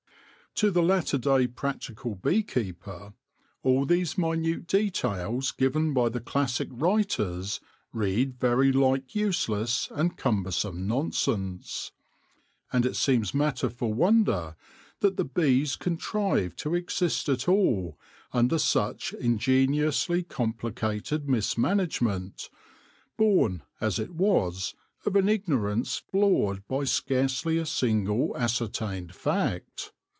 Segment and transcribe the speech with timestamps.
[0.55, 3.13] To the latter day practical bee keeper,
[3.63, 7.61] all these minute details given by the classic writers
[7.93, 11.93] read very like useless and cumbersome nonsense;
[12.71, 14.57] and it seems matter for wonder
[14.99, 17.97] that the bees contrived to exist at all
[18.33, 22.49] under such ingeniously complicated mismanage ment,
[23.17, 24.75] born, as it was,
[25.05, 29.93] of an ignorance flawed by scarcely a single ascertained fact.